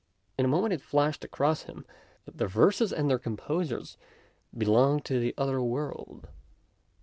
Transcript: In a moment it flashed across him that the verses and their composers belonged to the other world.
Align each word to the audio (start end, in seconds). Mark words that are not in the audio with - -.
In 0.35 0.45
a 0.45 0.47
moment 0.47 0.73
it 0.73 0.81
flashed 0.81 1.23
across 1.23 1.65
him 1.69 1.85
that 2.25 2.39
the 2.39 2.47
verses 2.47 2.91
and 2.91 3.07
their 3.07 3.19
composers 3.19 3.99
belonged 4.57 5.05
to 5.05 5.19
the 5.19 5.35
other 5.37 5.61
world. 5.61 6.27